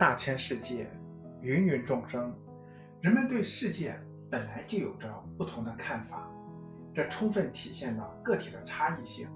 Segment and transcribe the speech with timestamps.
[0.00, 0.86] 大千世界，
[1.42, 2.34] 芸芸众生，
[3.02, 3.94] 人们对世界
[4.30, 6.26] 本来就有着不同的看法，
[6.94, 9.28] 这充分体现了个体的差异性。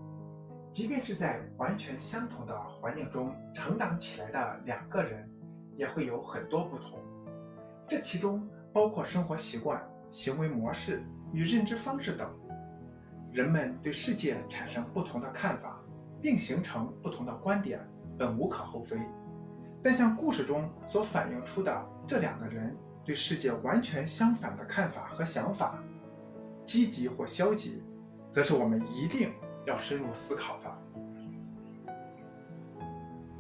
[0.73, 5.29] 即便是在完全相同的环境中成长起来的两个人，
[5.77, 6.99] 也会有很多不同。
[7.87, 11.05] 这其中包括生活习惯、行为模式
[11.35, 12.27] 与认知方式等。
[13.35, 15.79] 人们对世界产生不同的看法，
[16.23, 17.87] 并形成不同的观点，
[18.17, 18.97] 本无可厚非。
[19.85, 25.79] 但像故事中所反映出的这两个人对世界完全相反的看法和想法，
[26.65, 27.83] 积极或消极，
[28.33, 29.31] 则是我们一定。
[29.67, 30.79] 要深入思考的，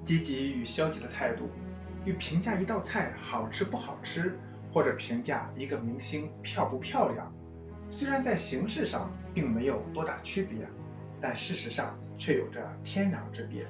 [0.06, 1.50] 积极与消极的态度，
[2.06, 4.38] 与评价一道菜好吃不好吃，
[4.72, 7.30] 或者评价一个明星漂不漂亮，
[7.90, 10.66] 虽然在形式上并没有多大区别，
[11.20, 13.66] 但事实上却有着天壤之别。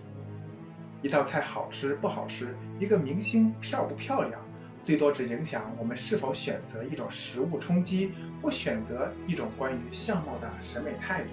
[1.04, 4.40] 一道菜好吃不好吃，一个明星漂不漂亮，
[4.82, 11.28] 最多只影响我们是否选择一种食物充饥，或选择一种关于相貌的审美态度。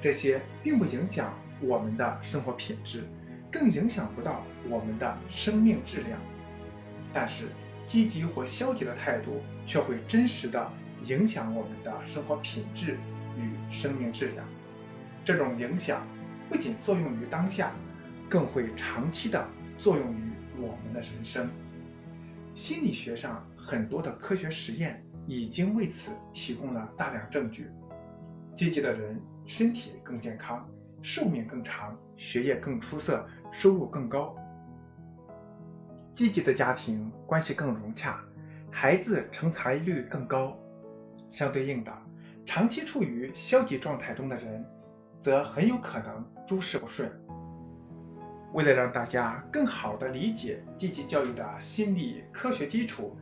[0.00, 3.02] 这些并不影响我们的生活品质，
[3.50, 6.16] 更影响不到我们的生命质量。
[7.12, 7.48] 但是，
[7.84, 10.70] 积极或消极的态度却会真实的
[11.04, 12.96] 影响我们的生活品质
[13.36, 14.46] 与生命质量。
[15.24, 16.06] 这种影响
[16.48, 17.72] 不仅作用于当下，
[18.28, 21.48] 更会长期的作用于我们的人生。
[22.54, 27.68] 心理学上很多的科学实验已经为此提供了大量证据。
[28.56, 29.20] 积极的人。
[29.50, 30.68] 身体更健康，
[31.00, 34.36] 寿命更长，学业更出色，收入更高。
[36.14, 38.22] 积极的家庭关系更融洽，
[38.70, 40.54] 孩子成才率更高。
[41.30, 41.90] 相对应的，
[42.44, 44.62] 长期处于消极状态中的人，
[45.18, 47.10] 则很有可能诸事不顺。
[48.52, 53.16] 为了让大家更好地理解积极教育的心理科学基础，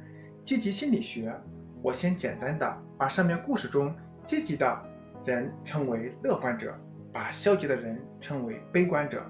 [0.44, 1.34] 积极心理学，
[1.82, 3.94] 我先简单的把上面故事中
[4.24, 4.82] 积极的。
[5.24, 6.72] 人称为乐观者，
[7.12, 9.20] 把消极的人称为悲观者。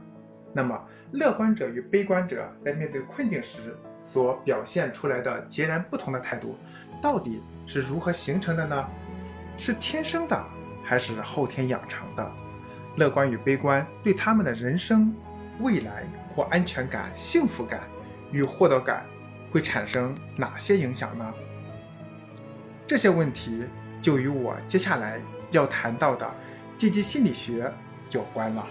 [0.52, 0.78] 那么，
[1.12, 6.54] 乐观者与悲观者在面对困境时所表现出来的截然不同的态度，
[7.00, 8.86] 到底是如何形成的呢？
[9.58, 10.38] 是天生的，
[10.84, 12.32] 还是后天养成的？
[12.96, 15.14] 乐观与悲观对他们的人生、
[15.60, 17.80] 未来或安全感、幸福感
[18.32, 19.06] 与获得感
[19.50, 21.34] 会产生哪些影响呢？
[22.86, 23.64] 这些问题
[24.00, 25.20] 就与我接下来。
[25.52, 26.28] 要谈到的
[26.76, 27.72] 积极心理学
[28.10, 28.66] 有关了。